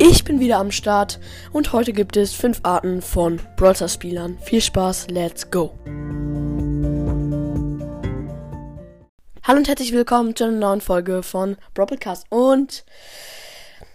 [0.00, 1.18] Ich bin wieder am Start
[1.52, 4.38] und heute gibt es fünf Arten von Brawler-Spielern.
[4.38, 5.76] Viel Spaß, let's go!
[9.42, 12.84] Hallo und herzlich willkommen zu einer neuen Folge von Broadcast und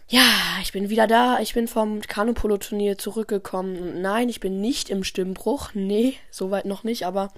[0.10, 0.26] ja,
[0.62, 1.40] ich bin wieder da.
[1.40, 4.02] Ich bin vom Kanupolo-Turnier zurückgekommen.
[4.02, 5.70] Nein, ich bin nicht im Stimmbruch.
[5.74, 7.32] Nee, soweit noch nicht, aber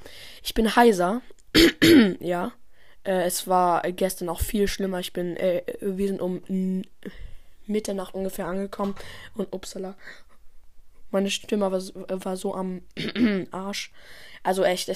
[0.44, 1.22] ich bin heiser.
[2.20, 2.52] ja.
[3.04, 5.00] Äh, es war gestern auch viel schlimmer.
[5.00, 6.42] Ich bin, äh, wir sind um
[7.68, 8.96] Mitternacht ungefähr angekommen
[9.36, 9.96] und upsala.
[11.12, 11.82] Meine Stimme war,
[12.26, 12.82] war so am
[13.52, 13.92] Arsch.
[14.44, 14.92] Also echt.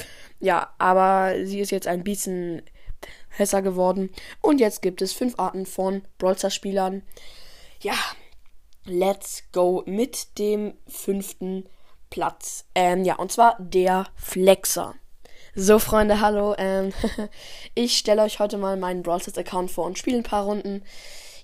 [0.40, 2.62] ja, aber sie ist jetzt ein bisschen
[3.36, 4.10] besser geworden.
[4.40, 7.02] Und jetzt gibt es fünf Arten von Brawlster-Spielern.
[7.80, 7.96] Ja,
[8.84, 11.68] let's go mit dem fünften
[12.10, 12.64] Platz.
[12.74, 14.94] Ähm, ja, und zwar der Flexer.
[15.56, 16.54] So, Freunde, hallo.
[16.58, 16.92] Ähm,
[17.74, 20.82] ich stelle euch heute mal meinen Brawl Account vor und spiele ein paar Runden.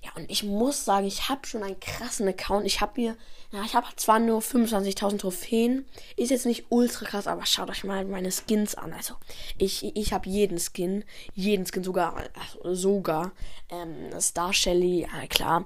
[0.03, 2.65] Ja, und ich muss sagen, ich habe schon einen krassen Account.
[2.65, 3.15] Ich habe mir,
[3.51, 5.85] ja, ich habe zwar nur 25.000 Trophäen,
[6.17, 8.93] ist jetzt nicht ultra krass, aber schaut euch mal meine Skins an.
[8.93, 9.13] Also,
[9.59, 11.03] ich, ich habe jeden Skin,
[11.35, 13.31] jeden Skin sogar, also sogar,
[13.69, 15.65] ähm, Star Shelly, ja klar.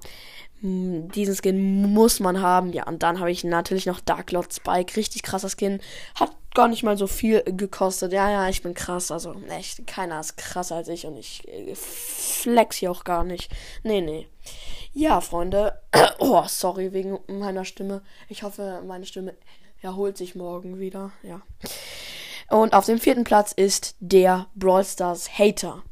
[0.60, 2.74] Hm, diesen Skin muss man haben.
[2.74, 4.98] Ja, und dann habe ich natürlich noch Dark Lord Spike.
[4.98, 5.80] Richtig krasser Skin.
[6.20, 8.12] Hat gar nicht mal so viel gekostet.
[8.14, 9.12] Ja, ja, ich bin krass.
[9.12, 13.52] Also, echt, keiner ist krasser als ich und ich äh, flex hier auch gar nicht.
[13.84, 14.28] Nee, nee.
[14.94, 15.80] Ja, Freunde.
[16.18, 18.02] Oh, sorry wegen meiner Stimme.
[18.30, 19.36] Ich hoffe, meine Stimme
[19.82, 21.12] erholt sich morgen wieder.
[21.24, 21.42] Ja.
[22.50, 25.84] Und auf dem vierten Platz ist der Brawl Stars Hater.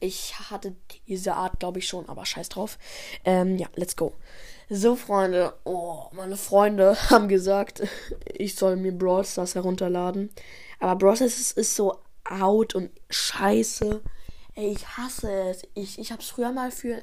[0.00, 0.74] Ich hatte
[1.08, 2.78] diese Art, glaube ich, schon, aber scheiß drauf.
[3.24, 4.14] Ähm, ja, let's go.
[4.68, 5.54] So, Freunde.
[5.64, 7.82] Oh, meine Freunde haben gesagt,
[8.32, 10.30] ich soll mir Brawl Stars herunterladen.
[10.80, 14.02] Aber Brawl Stars ist, ist so out und scheiße.
[14.54, 15.62] Ey, ich hasse es.
[15.74, 17.02] Ich, ich habe es früher mal für,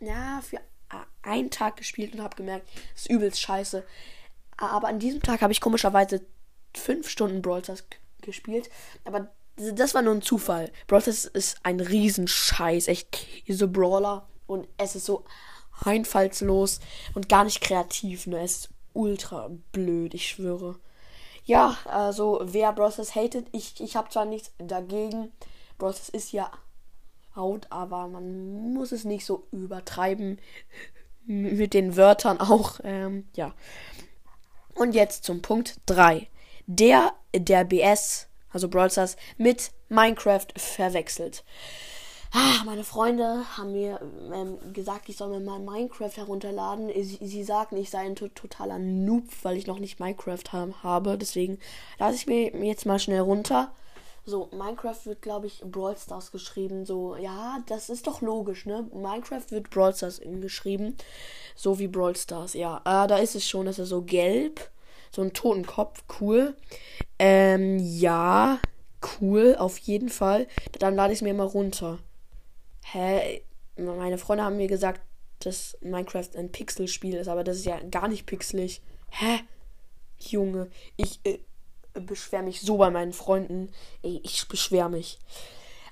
[0.00, 0.58] ja, für
[1.22, 3.84] einen Tag gespielt und habe gemerkt, es ist übelst scheiße.
[4.56, 6.24] Aber an diesem Tag habe ich komischerweise
[6.74, 7.84] fünf Stunden Brawl Stars
[8.22, 8.70] gespielt.
[9.04, 10.70] Aber das war nur ein Zufall.
[10.86, 12.88] Brawl ist ein Riesenscheiß.
[12.88, 14.28] Echt, diese Brawler.
[14.46, 15.24] Und es ist so
[15.84, 16.80] einfallslos
[17.14, 18.26] und gar nicht kreativ.
[18.26, 18.40] Ne?
[18.42, 20.78] Es ist ultra blöd, ich schwöre.
[21.44, 22.98] Ja, also wer Bros.
[23.14, 25.32] hatet, ich, ich habe zwar nichts dagegen.
[25.78, 26.08] Bros.
[26.08, 26.50] ist ja
[27.34, 30.40] out, aber man muss es nicht so übertreiben
[31.26, 32.80] mit den Wörtern auch.
[32.82, 33.54] Ähm, ja.
[34.74, 36.28] Und jetzt zum Punkt 3.
[36.66, 41.44] Der der BS, also Brawl Stars, mit Minecraft verwechselt.
[42.32, 44.00] Ah, meine Freunde haben mir
[44.32, 46.88] ähm, gesagt, ich soll mir mal Minecraft herunterladen.
[46.88, 50.68] Sie, sie sagten, ich sei ein to totaler Noob, weil ich noch nicht Minecraft ha
[50.82, 51.18] habe.
[51.18, 51.58] Deswegen
[51.98, 53.72] lasse ich mir jetzt mal schnell runter.
[54.24, 56.86] So, Minecraft wird, glaube ich, Brawl Stars geschrieben.
[56.86, 58.88] So, ja, das ist doch logisch, ne?
[58.90, 60.96] Minecraft wird Brawl Stars geschrieben.
[61.54, 62.80] So wie Brawl Stars, ja.
[62.84, 64.70] Ah, da ist es schon, dass er so gelb.
[65.14, 66.56] So ein Totenkopf, cool.
[67.18, 68.58] Ähm, ja,
[69.20, 70.46] cool, auf jeden Fall.
[70.78, 71.98] Dann lade ich es mir mal runter
[72.92, 73.42] hä,
[73.76, 75.00] meine Freunde haben mir gesagt,
[75.40, 78.80] dass Minecraft ein Pixelspiel ist, aber das ist ja gar nicht pixelig.
[79.10, 79.40] Hä?
[80.18, 81.38] Junge, ich äh,
[81.92, 83.70] beschwer mich so bei meinen Freunden.
[84.02, 85.18] Ey, ich beschwer mich.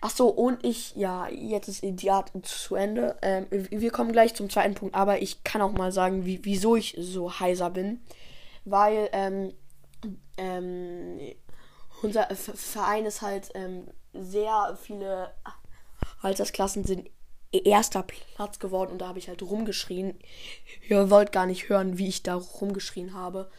[0.00, 3.16] Ach so, und ich, ja, jetzt ist die Art zu Ende.
[3.22, 6.76] Ähm, wir kommen gleich zum zweiten Punkt, aber ich kann auch mal sagen, wie, wieso
[6.76, 8.00] ich so heiser bin.
[8.64, 9.52] Weil, ähm,
[10.36, 11.18] ähm,
[12.02, 15.32] unser Verein ist halt, ähm, sehr viele
[16.22, 17.10] Altersklassen sind
[17.52, 20.18] erster Platz geworden und da habe ich halt rumgeschrien.
[20.88, 23.50] Ihr wollt gar nicht hören, wie ich da rumgeschrien habe.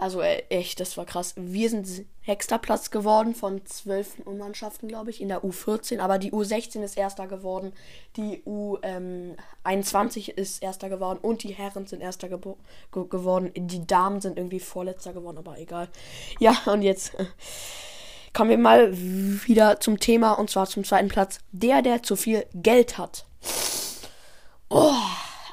[0.00, 1.34] Also äh, echt, das war krass.
[1.36, 1.86] Wir sind
[2.24, 6.00] sechster Platz geworden von zwölf Mannschaften, glaube ich, in der U14.
[6.00, 7.74] Aber die U16 ist erster geworden.
[8.16, 11.18] Die U21 ähm, ist erster geworden.
[11.20, 12.38] Und die Herren sind erster ge
[12.90, 13.50] geworden.
[13.54, 15.88] Die Damen sind irgendwie vorletzter geworden, aber egal.
[16.38, 17.14] Ja, und jetzt.
[17.16, 17.26] Äh,
[18.32, 21.40] Kommen wir mal wieder zum Thema und zwar zum zweiten Platz.
[21.50, 23.26] Der, der zu viel Geld hat.
[24.68, 24.94] Oh,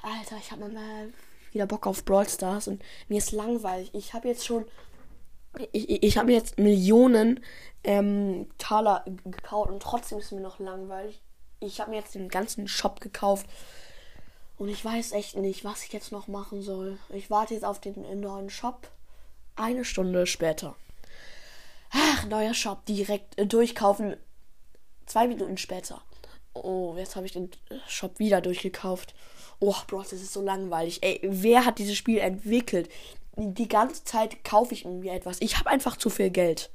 [0.03, 1.09] Alter, ich habe mal
[1.57, 3.89] wieder Bock auf Brawl Stars und mir ist langweilig.
[3.93, 4.65] Ich habe jetzt schon.
[5.71, 7.43] Ich, ich habe jetzt Millionen
[7.83, 11.19] ähm, Taler gekauft und trotzdem ist mir noch langweilig.
[11.59, 13.47] Ich habe mir jetzt den ganzen Shop gekauft
[14.57, 16.99] und ich weiß echt nicht, was ich jetzt noch machen soll.
[17.09, 18.91] Ich warte jetzt auf den neuen Shop.
[19.55, 20.75] Eine Stunde später.
[21.89, 24.17] Ach, neuer Shop, direkt äh, durchkaufen.
[25.07, 26.03] Zwei Minuten später.
[26.63, 27.49] Oh, jetzt habe ich den
[27.87, 29.13] Shop wieder durchgekauft.
[29.59, 30.99] Oh, Bro, das ist so langweilig.
[31.01, 32.89] Ey, wer hat dieses Spiel entwickelt?
[33.35, 35.41] Die ganze Zeit kaufe ich mir etwas.
[35.41, 36.69] Ich habe einfach zu viel Geld.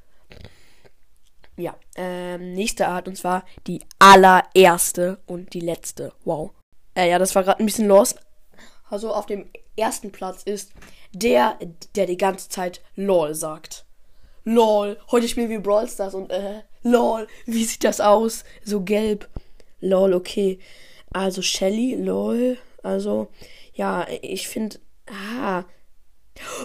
[1.56, 6.12] Ja, ähm, nächste Art und zwar die allererste und die letzte.
[6.24, 6.52] Wow.
[6.94, 8.14] Äh, ja, das war gerade ein bisschen los.
[8.88, 10.72] Also auf dem ersten Platz ist
[11.12, 11.58] der,
[11.94, 13.84] der die ganze Zeit LOL sagt.
[14.44, 18.44] LOL, heute spielen wir Brawl Stars und äh, LOL, wie sieht das aus?
[18.64, 19.28] So gelb.
[19.82, 20.58] LOL, okay.
[21.10, 22.56] Also Shelly, LOL.
[22.82, 23.28] Also,
[23.74, 24.78] ja, ich finde.
[25.06, 25.64] Ah.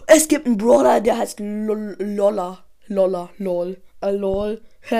[0.07, 2.63] Es gibt einen Brawler, der heißt Lolla.
[2.87, 3.77] Lolla, lol.
[4.01, 4.61] Äh, lol.
[4.81, 4.95] Hä.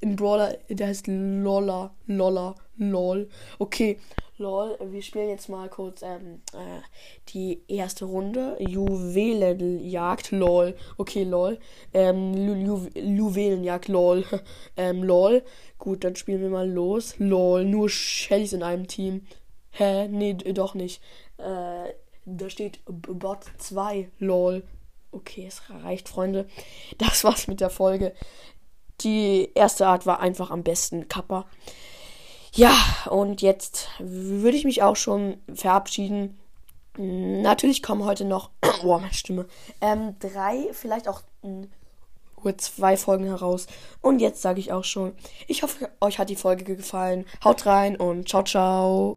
[0.00, 1.94] Ein Brawler, der heißt Lolla.
[2.06, 3.28] Lolla, lol.
[3.58, 3.98] Okay.
[4.40, 6.80] Lol, wir spielen jetzt mal kurz ähm, äh,
[7.30, 8.56] die erste Runde.
[8.60, 10.76] Juwelenjagd, lol.
[10.96, 11.58] Okay, lol.
[11.92, 14.24] Ähm, Ju Juwelenjagd, lol.
[14.76, 15.42] ähm, lol.
[15.78, 17.16] Gut, dann spielen wir mal los.
[17.18, 19.26] Lol, nur Shellys in einem Team.
[19.70, 20.06] Hä?
[20.06, 21.02] Nee, doch nicht.
[21.38, 21.92] Äh,
[22.24, 24.62] da steht Bot 2, lol.
[25.10, 26.46] Okay, es reicht, Freunde.
[26.98, 28.14] Das war's mit der Folge.
[29.00, 31.46] Die erste Art war einfach am besten Kappa.
[32.52, 32.74] Ja,
[33.10, 36.38] und jetzt würde ich mich auch schon verabschieden.
[36.96, 38.50] Natürlich kommen heute noch,
[38.82, 39.46] oh, meine Stimme,
[39.80, 41.68] ähm, drei, vielleicht auch nur
[42.58, 43.66] zwei Folgen heraus.
[44.00, 45.12] Und jetzt sage ich auch schon,
[45.46, 47.26] ich hoffe, euch hat die Folge gefallen.
[47.44, 49.06] Haut rein und ciao, ciao.